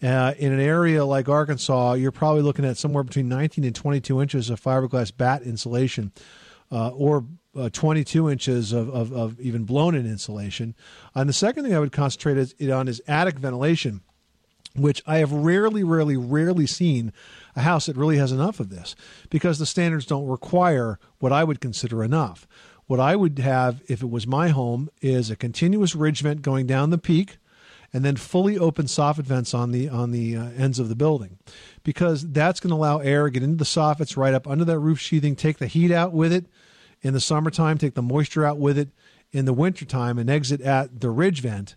[0.03, 4.21] Uh, in an area like Arkansas, you're probably looking at somewhere between 19 and 22
[4.21, 6.11] inches of fiberglass bat insulation,
[6.73, 10.75] uh, or uh, 22 inches of, of, of even blown in insulation.
[11.15, 14.01] And the second thing I would concentrate on is attic ventilation,
[14.77, 17.13] which I have rarely, rarely, rarely seen
[17.57, 18.95] a house that really has enough of this
[19.29, 22.47] because the standards don't require what I would consider enough.
[22.87, 26.67] What I would have if it was my home is a continuous ridge vent going
[26.67, 27.39] down the peak
[27.93, 31.39] and then fully open soffit vents on the on the uh, ends of the building
[31.83, 34.99] because that's going to allow air get into the soffits right up under that roof
[34.99, 36.47] sheathing take the heat out with it
[37.03, 38.91] in the summertime take the moisture out with it
[39.33, 41.77] in the wintertime and exit at the ridge vent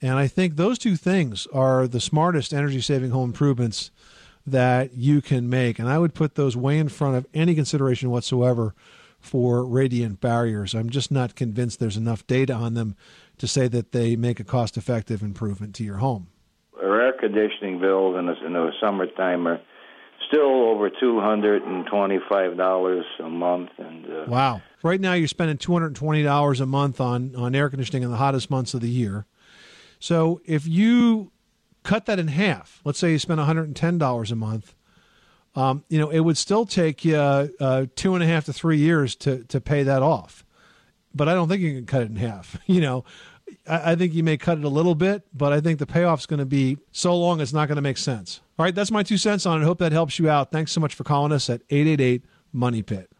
[0.00, 3.90] and i think those two things are the smartest energy saving home improvements
[4.46, 8.10] that you can make and i would put those way in front of any consideration
[8.10, 8.74] whatsoever
[9.18, 12.94] for radiant barriers i'm just not convinced there's enough data on them
[13.38, 16.28] to say that they make a cost effective improvement to your home.
[16.80, 19.60] Our air conditioning bills in the, in the summertime are
[20.28, 24.62] still over two hundred and twenty-five dollars a month, and uh, Wow.
[24.82, 28.02] Right now, you're spending two hundred and twenty dollars a month on on air conditioning
[28.02, 29.26] in the hottest months of the year.
[29.98, 31.32] So if you
[31.82, 34.74] cut that in half, let's say you spend one hundred and ten dollars a month,
[35.54, 38.78] um, you know it would still take you uh, two and a half to three
[38.78, 40.44] years to to pay that off.
[41.14, 42.58] But I don't think you can cut it in half.
[42.66, 43.04] You know,
[43.66, 46.26] I, I think you may cut it a little bit, but I think the payoff's
[46.26, 48.40] going to be so long it's not going to make sense.
[48.58, 49.64] All right, that's my two cents on it.
[49.64, 50.50] Hope that helps you out.
[50.50, 53.10] Thanks so much for calling us at eight eight eight Money Pit.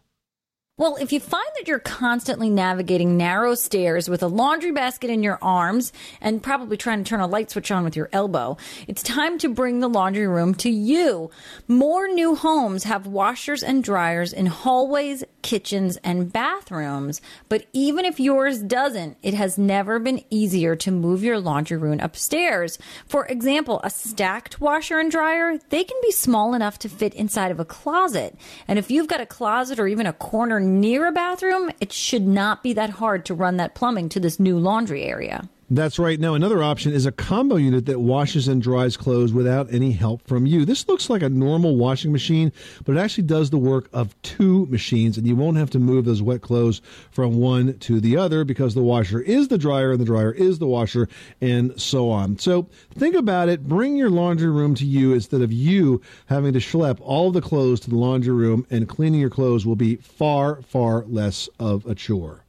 [0.79, 5.23] Well, if you find that you're constantly navigating narrow stairs with a laundry basket in
[5.23, 9.03] your arms and probably trying to turn a light switch on with your elbow, it's
[9.03, 11.31] time to bring the laundry room to you.
[11.67, 18.19] More new homes have washers and dryers in hallways, kitchens, and bathrooms, but even if
[18.19, 22.79] yours doesn't, it has never been easier to move your laundry room upstairs.
[23.07, 27.53] For example, a stacked washer and dryer, they can be small enough to fit inside
[27.53, 28.37] of a closet.
[28.67, 32.27] And if you've got a closet or even a corner near a bathroom, it should
[32.27, 35.49] not be that hard to run that plumbing to this new laundry area.
[35.69, 36.21] That's right.
[36.21, 40.25] Now, another option is a combo unit that washes and dries clothes without any help
[40.25, 40.65] from you.
[40.65, 42.53] This looks like a normal washing machine,
[42.85, 46.05] but it actually does the work of two machines, and you won't have to move
[46.05, 50.01] those wet clothes from one to the other because the washer is the dryer and
[50.01, 51.09] the dryer is the washer,
[51.41, 52.39] and so on.
[52.39, 53.67] So think about it.
[53.67, 57.81] Bring your laundry room to you instead of you having to schlep all the clothes
[57.81, 61.97] to the laundry room, and cleaning your clothes will be far, far less of a
[61.97, 62.46] chore.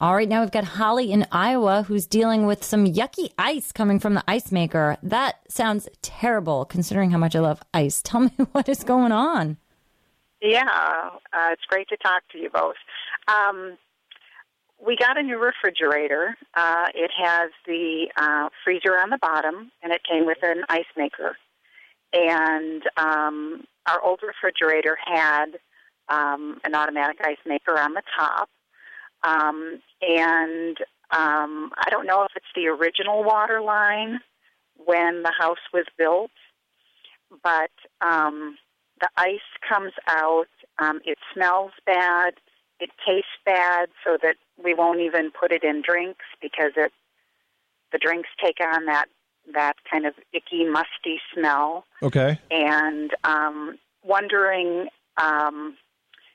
[0.00, 4.00] All right, now we've got Holly in Iowa who's dealing with some yucky ice coming
[4.00, 4.96] from the ice maker.
[5.04, 8.02] That sounds terrible considering how much I love ice.
[8.04, 9.56] Tell me what is going on.
[10.42, 10.64] Yeah,
[11.32, 12.74] uh, it's great to talk to you both.
[13.28, 13.78] Um,
[14.84, 16.36] we got a new refrigerator.
[16.54, 20.84] Uh, it has the uh, freezer on the bottom, and it came with an ice
[20.96, 21.36] maker.
[22.12, 25.56] And um, our old refrigerator had
[26.08, 28.50] um, an automatic ice maker on the top.
[29.24, 30.76] Um, and
[31.10, 34.20] um, I don't know if it's the original water line
[34.84, 36.30] when the house was built,
[37.42, 38.56] but um,
[39.00, 40.48] the ice comes out.
[40.78, 42.34] Um, it smells bad.
[42.80, 46.92] It tastes bad, so that we won't even put it in drinks because it
[47.92, 49.06] the drinks take on that
[49.54, 51.84] that kind of icky, musty smell.
[52.02, 52.38] Okay.
[52.50, 54.88] And um, wondering,
[55.22, 55.76] um,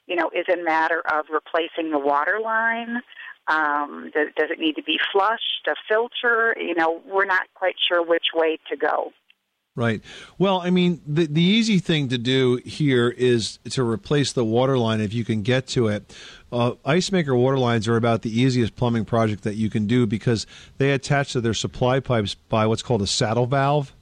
[0.09, 3.01] you know, is a matter of replacing the water line?
[3.47, 5.67] Um, does, does it need to be flushed?
[5.67, 6.55] A filter?
[6.59, 9.11] You know, we're not quite sure which way to go.
[9.75, 10.01] Right.
[10.37, 14.77] Well, I mean, the the easy thing to do here is to replace the water
[14.77, 16.13] line if you can get to it.
[16.51, 20.05] Uh, ice maker water lines are about the easiest plumbing project that you can do
[20.05, 20.45] because
[20.79, 23.93] they attach to their supply pipes by what's called a saddle valve.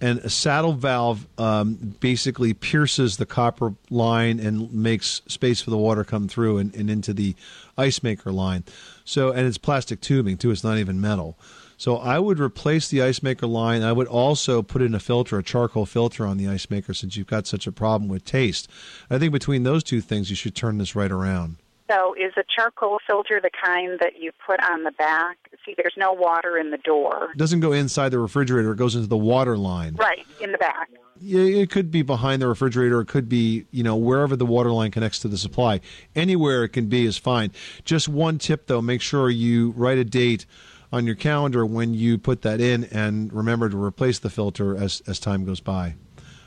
[0.00, 5.78] And a saddle valve um, basically pierces the copper line and makes space for the
[5.78, 7.34] water come through and, and into the
[7.76, 8.64] ice maker line.
[9.04, 11.36] So, and it's plastic tubing too; it's not even metal.
[11.78, 13.82] So I would replace the ice maker line.
[13.82, 17.16] I would also put in a filter, a charcoal filter on the ice maker since
[17.16, 18.68] you've got such a problem with taste.
[19.08, 21.56] I think between those two things, you should turn this right around.
[21.90, 25.38] So, is a charcoal filter the kind that you put on the back?
[25.64, 27.30] See, there's no water in the door.
[27.32, 29.94] It doesn't go inside the refrigerator, it goes into the water line.
[29.94, 30.90] Right, in the back.
[31.20, 33.00] Yeah, it could be behind the refrigerator.
[33.00, 35.80] It could be, you know, wherever the water line connects to the supply.
[36.14, 37.50] Anywhere it can be is fine.
[37.84, 40.46] Just one tip, though, make sure you write a date
[40.92, 45.02] on your calendar when you put that in and remember to replace the filter as,
[45.06, 45.94] as time goes by.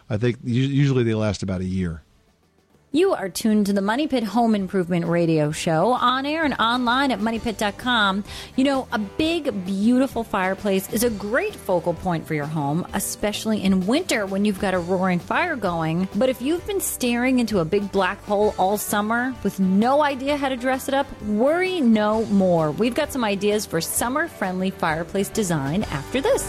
[0.09, 2.03] I think usually they last about a year.
[2.93, 7.11] You are tuned to the Money Pit Home Improvement Radio Show on air and online
[7.11, 8.25] at moneypit.com.
[8.57, 13.63] You know, a big, beautiful fireplace is a great focal point for your home, especially
[13.63, 16.09] in winter when you've got a roaring fire going.
[16.15, 20.35] But if you've been staring into a big black hole all summer with no idea
[20.35, 22.71] how to dress it up, worry no more.
[22.71, 26.43] We've got some ideas for summer friendly fireplace design after this.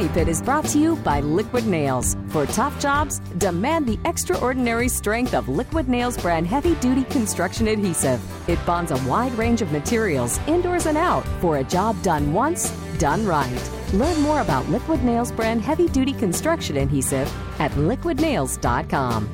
[0.00, 2.16] Money Pit is brought to you by Liquid Nails.
[2.28, 8.18] For tough jobs, demand the extraordinary strength of Liquid Nails brand heavy duty construction adhesive.
[8.48, 12.70] It bonds a wide range of materials, indoors and out, for a job done once,
[12.96, 13.70] done right.
[13.92, 17.30] Learn more about Liquid Nails brand heavy duty construction adhesive
[17.60, 19.28] at liquidnails.com.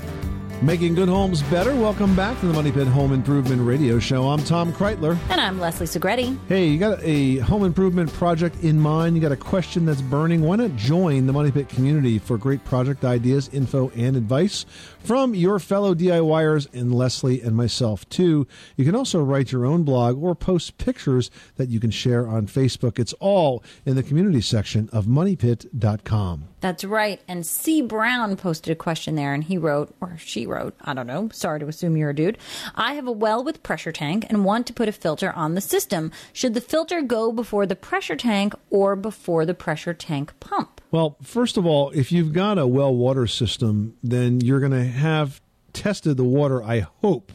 [0.63, 1.75] Making good homes better.
[1.75, 4.27] Welcome back to the Money Pit Home Improvement Radio Show.
[4.27, 5.19] I'm Tom Kraeutler.
[5.29, 6.37] And I'm Leslie Segrete.
[6.49, 9.17] Hey, you got a home improvement project in mind?
[9.17, 10.41] You got a question that's burning?
[10.41, 14.65] Why not join the Money Pit community for great project ideas, info, and advice
[14.99, 18.49] from your fellow DIYers and Leslie and myself, too.
[18.77, 22.47] You can also write your own blog or post pictures that you can share on
[22.47, 22.99] Facebook.
[22.99, 26.49] It's all in the community section of moneypit.com.
[26.67, 27.21] That's right.
[27.29, 27.81] And C.
[27.81, 31.61] Brown posted a question there, and he wrote, or she wrote, I don't know, sorry
[31.61, 32.39] to assume you're a dude.
[32.75, 35.61] I have a well with pressure tank and want to put a filter on the
[35.61, 36.11] system.
[36.33, 40.81] Should the filter go before the pressure tank or before the pressure tank pump?
[40.91, 44.87] Well, first of all, if you've got a well water system, then you're going to
[44.87, 45.41] have
[45.73, 47.31] tested the water, I hope,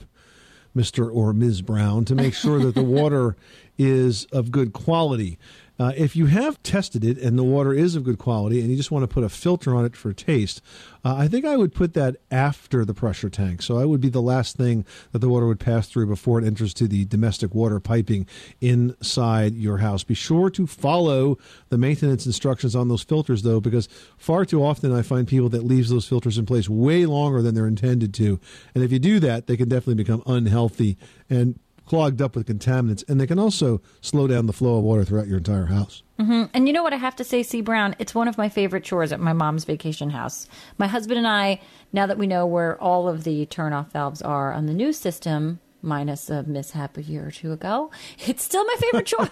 [0.76, 1.10] Mr.
[1.10, 1.62] or Ms.
[1.62, 3.38] Brown, to make sure that the water
[3.78, 5.40] is of good quality.
[5.82, 8.78] Uh, if you have tested it and the water is of good quality and you
[8.78, 10.62] just want to put a filter on it for taste,
[11.04, 13.64] uh, I think I would put that after the pressure tank.
[13.64, 16.46] So I would be the last thing that the water would pass through before it
[16.46, 18.28] enters to the domestic water piping
[18.60, 20.04] inside your house.
[20.04, 24.94] Be sure to follow the maintenance instructions on those filters, though, because far too often
[24.94, 28.40] I find people that leaves those filters in place way longer than they're intended to.
[28.76, 31.60] And if you do that, they can definitely become unhealthy and
[31.92, 35.28] clogged up with contaminants, and they can also slow down the flow of water throughout
[35.28, 36.04] your entire house.
[36.18, 37.60] hmm And you know what I have to say, C.
[37.60, 37.98] Brown?
[38.00, 40.48] It's one of my favorite chores at my mom's vacation house.
[40.78, 41.60] My husband and I,
[41.92, 45.60] now that we know where all of the turn-off valves are on the new system,
[45.82, 47.92] minus a mishap a year or two ago,
[48.28, 49.30] it's still my favorite chore.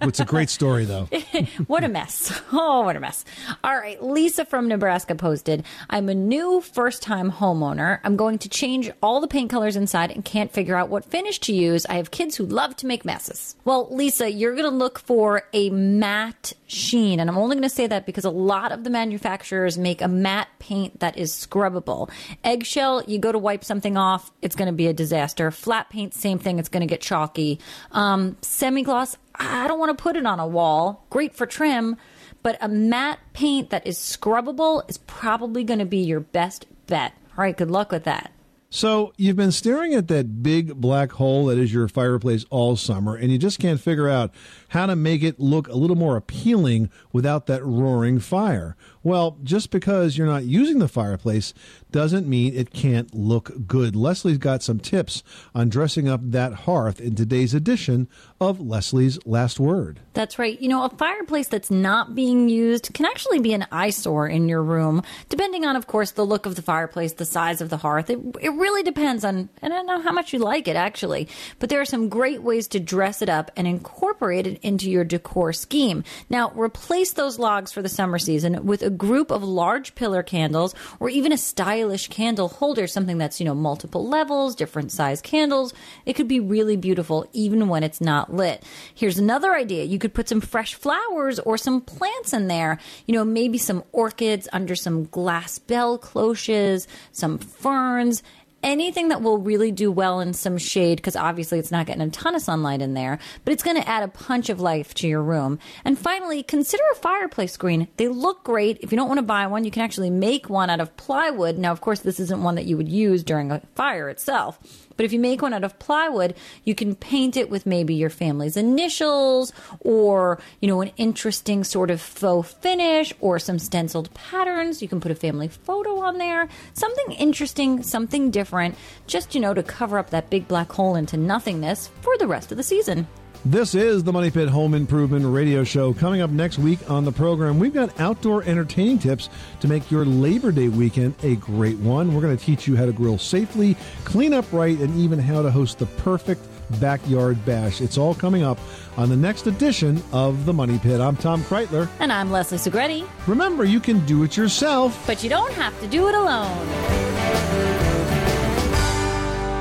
[0.00, 1.08] it's a great story, though.
[1.66, 2.40] what a mess.
[2.52, 3.24] Oh, what a mess.
[3.62, 4.02] All right.
[4.02, 8.00] Lisa from Nebraska posted I'm a new first time homeowner.
[8.02, 11.38] I'm going to change all the paint colors inside and can't figure out what finish
[11.40, 11.86] to use.
[11.86, 13.54] I have kids who love to make messes.
[13.64, 17.20] Well, Lisa, you're going to look for a matte sheen.
[17.20, 20.08] And I'm only going to say that because a lot of the manufacturers make a
[20.08, 22.10] matte paint that is scrubbable.
[22.44, 25.50] Eggshell, you go to wipe something off, it's going to be a disaster.
[25.60, 27.60] Flat paint, same thing, it's going to get chalky.
[27.92, 31.04] Um, Semi gloss, I don't want to put it on a wall.
[31.10, 31.98] Great for trim,
[32.42, 37.12] but a matte paint that is scrubbable is probably going to be your best bet.
[37.36, 38.32] All right, good luck with that.
[38.70, 43.16] So you've been staring at that big black hole that is your fireplace all summer,
[43.16, 44.32] and you just can't figure out
[44.70, 48.76] how to make it look a little more appealing without that roaring fire.
[49.02, 51.54] Well, just because you're not using the fireplace
[51.90, 53.96] doesn't mean it can't look good.
[53.96, 55.22] Leslie's got some tips
[55.54, 58.08] on dressing up that hearth in today's edition
[58.40, 60.00] of Leslie's Last Word.
[60.12, 60.60] That's right.
[60.60, 64.62] You know, a fireplace that's not being used can actually be an eyesore in your
[64.62, 68.10] room, depending on, of course, the look of the fireplace, the size of the hearth.
[68.10, 71.26] It, it really depends on, and I don't know how much you like it, actually.
[71.58, 75.04] But there are some great ways to dress it up and incorporate it into your
[75.04, 76.04] decor scheme.
[76.28, 80.74] Now, replace those logs for the summer season with a group of large pillar candles
[80.98, 85.72] or even a stylish candle holder, something that's, you know, multiple levels, different size candles.
[86.06, 88.64] It could be really beautiful even when it's not lit.
[88.94, 89.84] Here's another idea.
[89.84, 92.78] You could put some fresh flowers or some plants in there.
[93.06, 98.22] You know, maybe some orchids under some glass bell cloches, some ferns
[98.62, 102.10] anything that will really do well in some shade because obviously it's not getting a
[102.10, 105.08] ton of sunlight in there, but it's going to add a punch of life to
[105.08, 105.58] your room.
[105.84, 107.88] And finally, consider a fireplace screen.
[107.96, 108.78] They look great.
[108.80, 111.58] If you don't want to buy one, you can actually make one out of plywood.
[111.58, 114.58] Now, of course, this isn't one that you would use during a fire itself.
[114.96, 116.34] But if you make one out of plywood,
[116.64, 121.90] you can paint it with maybe your family's initials or, you know, an interesting sort
[121.90, 124.82] of faux finish or some stenciled patterns.
[124.82, 126.48] You can put a family photo on there.
[126.74, 128.76] Something interesting, something different,
[129.06, 132.50] just, you know, to cover up that big black hole into nothingness for the rest
[132.50, 133.06] of the season.
[133.44, 135.94] This is the Money Pit Home Improvement Radio Show.
[135.94, 139.30] Coming up next week on the program, we've got outdoor entertaining tips
[139.60, 142.12] to make your Labor Day weekend a great one.
[142.12, 145.40] We're going to teach you how to grill safely, clean up right, and even how
[145.40, 146.46] to host the perfect
[146.80, 147.80] backyard bash.
[147.80, 148.58] It's all coming up
[148.98, 151.00] on the next edition of the Money Pit.
[151.00, 151.88] I'm Tom Kraeutler.
[151.98, 153.08] And I'm Leslie Segrete.
[153.26, 156.58] Remember, you can do it yourself, but you don't have to do it alone.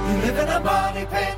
[0.10, 1.38] You live in a money pit.